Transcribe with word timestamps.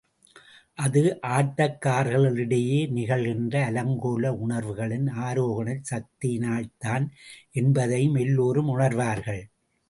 அது 0.75 1.01
ஆட்டக்காரர்களுக்கிடையே 1.31 2.79
நிகழ்கின்ற 2.91 3.55
அலங்கோல 3.67 4.31
உணர்வுகளின் 4.39 5.07
ஆரோகணச் 5.19 5.85
சக்தியினால்தான் 5.91 7.05
என்பதையும் 7.51 8.15
எல்லோரும் 8.15 8.71
உணர்வார்கள். 8.77 9.43